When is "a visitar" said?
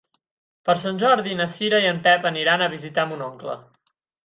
2.65-3.09